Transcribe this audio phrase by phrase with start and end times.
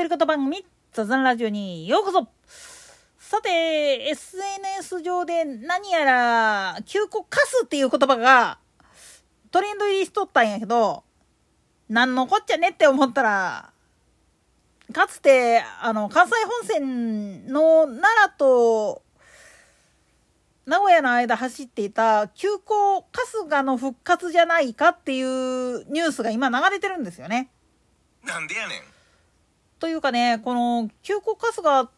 [0.00, 2.26] 独り言番組、ザザンラジオにようこそ
[3.18, 8.58] さて、SNS 上で何やら、休校カスっていう言葉が
[9.50, 11.04] トレンド入りしとったんやけど、
[11.90, 13.72] なんのこっちゃねって思ったら、
[14.90, 19.02] かつて、あの、関西本線の奈良と
[20.64, 27.50] 名古屋の間走っていた急行春日の復活じゃないかっていうニュースが今流れてるんですよね。
[28.24, 28.99] なんでやねん。
[29.80, 31.90] というかね、この急行春日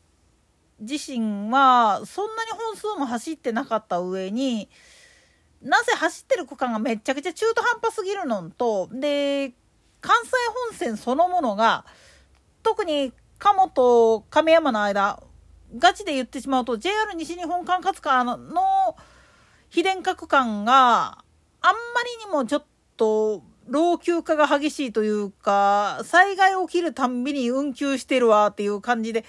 [0.78, 4.70] 自身はそんなに本数も走ってなかった上に、
[5.60, 9.52] なぜ走ってる区間がめちゃくちゃ中途半端すぎるのと、で、
[10.00, 10.30] 関西
[10.70, 11.84] 本線そのものが、
[12.62, 15.20] 特に鴨と亀山の間、
[15.77, 18.96] ガチで言ってしまうと JR 西日本管轄下の
[19.70, 21.24] 非電化区間が
[21.60, 22.64] あんまりにもちょっ
[22.96, 23.42] と
[23.73, 29.25] 老朽化が激しいというか災害起きるたんびに運休してるわっていう感じで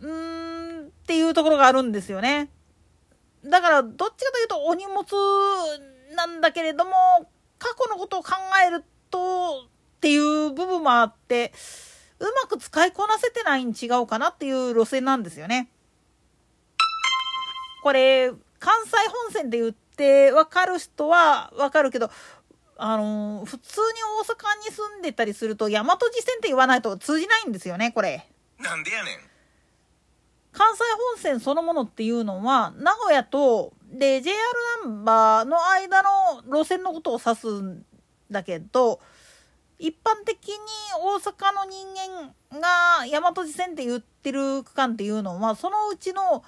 [0.00, 2.50] うーんっていうところがあるんですよね。
[3.44, 5.04] だからどっちかというとお荷物
[6.14, 6.92] なんだけれども
[7.58, 8.32] 過去のことを考
[8.66, 9.64] えると
[9.96, 11.52] っていう部分もあって
[12.18, 15.70] うまく使いこなせてないに違うかなっていう路線なんですよね。
[17.82, 22.10] これ、関西本線で言って分かる人は分かるけど、
[22.82, 23.84] あのー、普通に
[24.22, 28.26] 大阪に住んでたりすると、大和路線って言わないと通じないんですよね、これ。
[28.58, 29.14] なんでやねん。
[30.52, 34.36] 関西本線そのものっていうのは、名古屋と、で、JR
[34.84, 36.08] ナンバーの間の
[36.46, 37.84] 路線のことを指すん
[38.30, 39.00] だけど、
[39.78, 40.56] 一般的に
[41.02, 41.86] 大阪の人
[42.52, 46.44] 間が大和路線って言ってる区間っていうのはそのうちの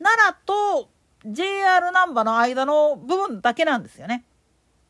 [0.00, 0.88] 奈良と
[1.26, 4.24] JR 難波の間の部分だけなんですよね。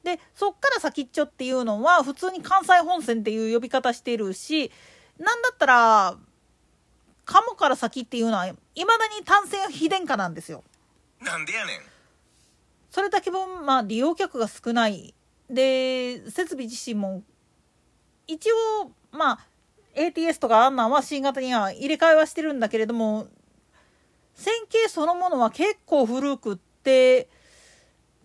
[0.08, 4.72] でそっから先っちょっていうのは普通に関西本線っていう呼び方してるし
[5.18, 6.16] なんだったら
[7.26, 8.52] 鴨から先っていうのはい
[8.86, 10.64] まだに単線非電化なんですよ。
[11.20, 11.80] なんでやねん。
[12.88, 15.14] それだけ分まあ利用客が少ない
[15.50, 17.22] で設備自身も
[18.26, 18.50] 一
[18.82, 19.38] 応まあ
[19.94, 23.26] ATS とかあんなんは新型には入れ替えはしてるんだけれども
[24.32, 27.28] 線形そのものは結構古くって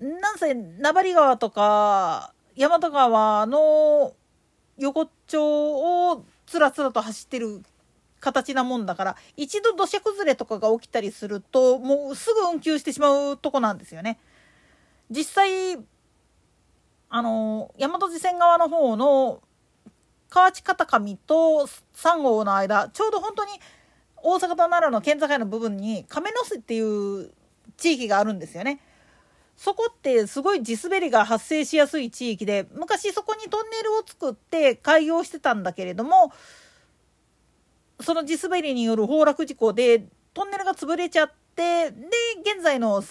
[0.03, 4.14] なんせ名張川とか大和川の
[4.78, 7.64] 横丁をつらつらと走ってる
[8.19, 14.19] 形なもんだから一度土砂崩れとかが起きたりするともうすぐ運休してしまうとこなんですよね。
[15.09, 15.78] 実際
[17.09, 19.42] あの大和路線側の方の
[20.30, 23.52] 河内片上と3号の間ちょうど本当に
[24.18, 27.31] 大阪と奈良の県境の部分に亀の巣っていう
[27.78, 28.80] 地域があるんですよね。
[29.63, 36.34] そこってすごい地滑りが発生しやすい地域で昔そこにトンネルを作って開業してたんだけれども
[38.01, 41.97] その地滑りによる崩落事故でトンネルが潰れちゃってで
[42.41, 43.06] 現在の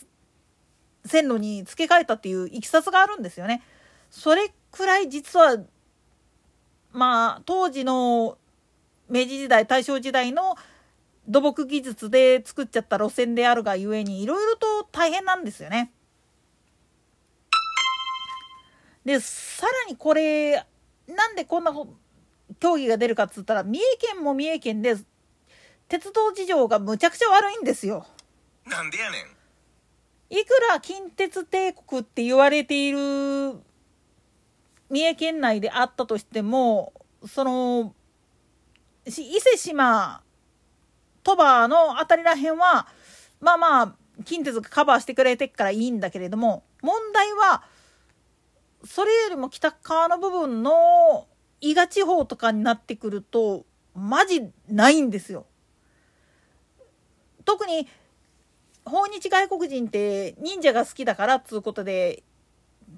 [1.07, 3.63] 線路に付け替えたっていういきさつがあるんですよね。
[4.11, 5.57] それくらい実は
[6.93, 8.37] まあ当時の
[9.09, 10.57] 明治時代大正時代の
[11.27, 15.93] 土木技術で作っちゃった路線であるがゆえにいろいろと大変なんですよね。
[19.05, 20.65] でさらにこれ
[21.09, 21.73] なんでこんな
[22.61, 24.97] 競技が出るかっつったら三重県も三重県で
[25.89, 28.07] 鉄道事情がむちゃくちゃ悪いんですよ。
[28.67, 29.43] なんでやねん。
[30.35, 33.55] いくら近鉄帝国って言われている
[34.89, 36.95] 三重県内であったとしても
[37.27, 37.95] その
[39.05, 39.23] 伊勢
[39.57, 40.23] 志摩
[41.23, 42.87] 鳥羽の辺りらへんは
[43.41, 47.65] まあまあ近鉄がカバーしてくれてっからいいんだけれども問題は
[48.85, 51.27] それよりも北側の部分の
[51.61, 55.47] 伊賀地方とかになってくるとマジないんですよ。
[57.45, 57.89] 特に
[58.85, 62.23] 訪日外国人って忍者が好きだからっつうことで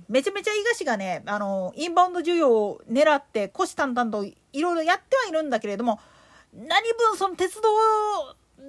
[0.09, 6.01] めちゃめちゃ伊賀市がねあのインバウンド需要を狙って虎視眈々といろいろやってはいるんだけれども
[6.55, 7.69] 何分その鉄道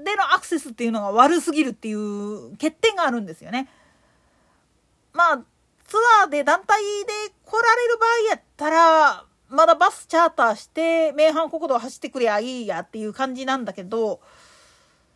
[0.04, 3.70] でのアクセスっていうのが悪すぎるっていう欠点があるんですよね。
[5.14, 5.42] まあ
[5.88, 14.20] ツアーで団体で来られる場合やったらまだバスチャーターして名阪国道走ってくりゃいいやっていう感じなんだけど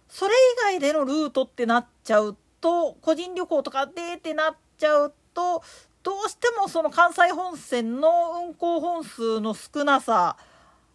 [0.08, 5.64] それ以外でのルートってなっちゃうと個人旅行とかでってなっちゃうと
[6.04, 10.38] どうしてもその関西本線の運行本数の少なさ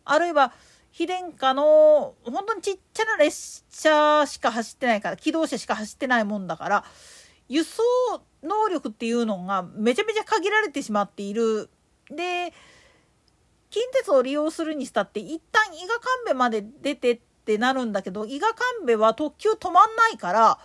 [0.05, 0.53] あるいは
[0.91, 6.85] 非電化の本当にちっちゃな列車しか走ってないから機動車しか走ってないもんだから
[7.49, 7.83] 輸送
[8.45, 11.69] 能力っていうのがめちゃめちゃ限られてしまっている。
[12.11, 12.53] で
[13.71, 20.59] 近鉄を利用するにしたって一旦伊賀神戸まで出てってなるんだけど伊賀神戸は特急止まんないから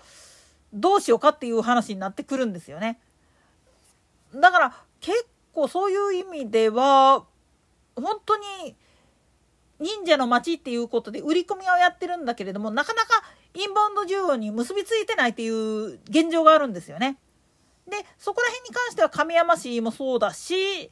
[0.74, 3.00] どうしようかっていう話になってくるんですよね。
[4.36, 7.24] だから結構そういう意味では
[7.96, 8.76] 本当に
[9.80, 13.24] 忍者の街っていうことで売り込みをやってるんだけれどもなかなか
[13.56, 17.18] インバウンド需要に結びついてないっていう現状があるんですよね。
[17.90, 20.90] でそこら辺に関しては亀山市もそうだし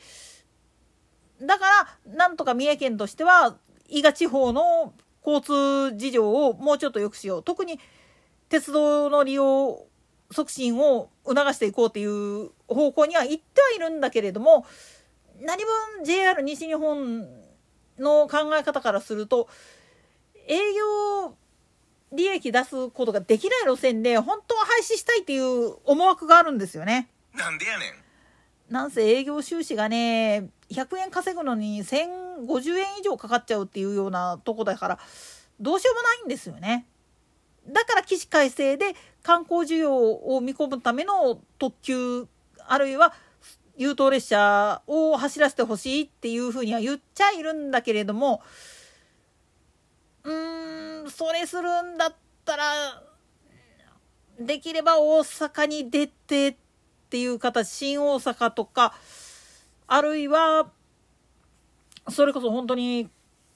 [1.41, 1.65] だか
[2.05, 3.57] らなんとか三重県としては
[3.87, 4.93] 伊賀地方の
[5.25, 7.43] 交通事情をもうちょっと良くしよう。
[7.43, 7.79] 特に
[8.49, 9.85] 鉄道の利用
[10.31, 14.65] 促進を促していこうっていう方向には行ってはいるんだけれども
[15.41, 17.27] 何分 JR 西日本
[17.99, 19.47] の考え方からすると
[20.47, 21.35] 営業
[22.11, 27.09] 利益出すことができない路線で本当は廃止したいっていう思惑があるんですよね。
[27.33, 34.99] なんでやねんなんせ営業収支がね100円稼ぐのに1050円以上かかっちゃうっていうようなとこだから
[35.59, 36.85] どうしようもないんですよね。
[37.69, 42.27] だから起死回生で観光需要を見込むための特急
[42.59, 43.13] あるいは
[43.75, 48.41] 優等列車を走らせてほしいっていうふうには言っちゃいるんだけれども
[50.27, 52.63] うーんそれするんだったら
[54.39, 56.55] できれば大阪に出てっ
[57.09, 58.93] ていう形新大阪とか
[59.87, 60.69] あるいは
[62.09, 63.09] それこそ本当に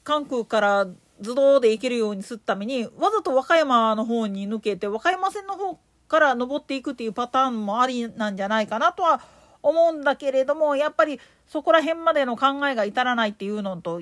[0.03, 0.87] 関空から
[1.19, 5.77] 自動で行けるようにするためにわざと和歌山の方に抜けて和歌山線の方
[6.07, 9.21] から登っていくっていうパターンもありなんじゃないかなとは
[9.61, 14.01] 思うんだけれどもやっぱりそこら辺までの考えが至らないっていうのと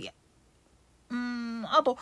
[1.09, 1.97] うんあと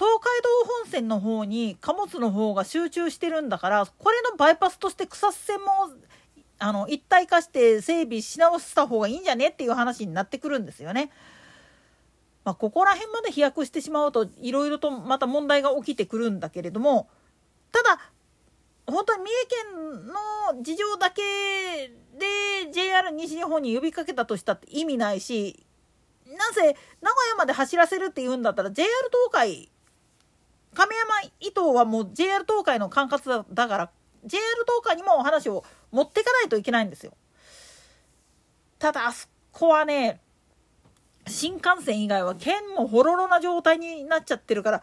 [0.00, 0.48] 東海道
[0.82, 5.66] 本線の方に貨物の方が集中してるんだからこれのバイパスとして草津線も
[6.58, 11.10] あの一体化して整備し直した方がいいんじゃねっていう話になってくるんですよね。
[12.44, 17.10] まあ、ここら辺まで飛躍してしまうといろいろとまた問題が起きてくるんだけれども
[17.70, 18.00] ただ
[18.86, 20.06] 本当に三重県
[20.56, 21.22] の事情だけ
[22.18, 25.66] で JR 西日本に呼びかけたとしたって意味ないし
[26.26, 28.88] なぜ名古屋まで走らせるっていうんだったら JR
[29.30, 29.70] 東海
[30.80, 33.90] 亀山伊東はもう JR 東海の管轄だから
[34.24, 37.12] JR 東海にもお話を持っていかないといけないんですよ。
[38.78, 40.22] ただあそこはね
[41.26, 44.82] 新幹線以外は県もほろろな状態になっちゃってるから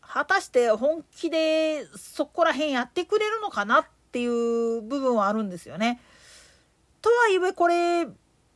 [0.00, 6.00] 果たして本気でそこら辺やってくれるのかなっていう部分はあるんですよね。
[7.02, 8.06] とはいえこれ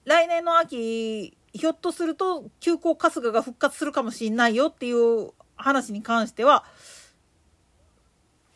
[0.05, 6.65] 来年の秋ひょっとすると急行春日が復活するかもしれないよっていう話に関しては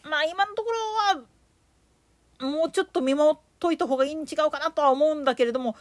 [0.04, 0.70] まあ今のとこ
[2.40, 5.76] ろはもうちょっと見守っといた方がいいに違うかなとは思うんだけれども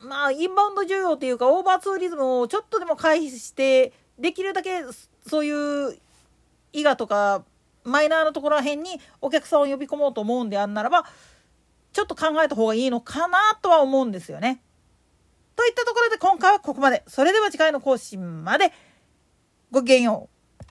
[0.00, 4.82] まあインバウンド需要っていうかオーバーツーリズムをちょっとでも回避してできるだけ
[5.26, 5.96] そういう
[6.72, 7.44] 伊賀とか
[7.84, 11.06] マイナーなところら辺にお客さんを呼び込もうと思うんであんならば
[11.92, 14.60] ちょっと考えた方がいいのかなとは思うんですよね。
[15.56, 17.02] といったところで今回はここまで。
[17.06, 18.70] それでは次回の更新まで
[19.70, 20.35] ごきげんよう。